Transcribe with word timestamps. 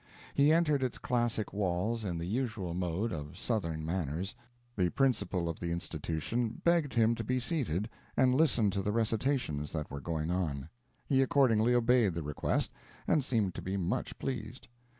He 0.33 0.51
entered 0.51 0.81
its 0.81 0.97
classic 0.97 1.53
walls 1.53 2.03
in 2.05 2.17
the 2.17 2.25
usual 2.25 2.73
mode 2.73 3.11
of 3.13 3.37
southern 3.37 3.85
manners. 3.85 4.33
The 4.75 4.89
principal 4.89 5.47
of 5.47 5.59
the 5.59 5.71
Institution 5.71 6.59
begged 6.63 6.95
him 6.95 7.13
to 7.13 7.23
be 7.23 7.39
seated 7.39 7.87
and 8.17 8.33
listen 8.33 8.71
to 8.71 8.81
the 8.81 8.91
recitations 8.93 9.71
that 9.73 9.91
were 9.91 10.01
going 10.01 10.31
on. 10.31 10.69
He 11.05 11.21
accordingly 11.21 11.75
obeyed 11.75 12.15
the 12.15 12.23
request, 12.23 12.71
and 13.07 13.23
seemed 13.23 13.53
to 13.53 13.61
be 13.61 13.77
much 13.77 14.17
pleased. 14.17 14.67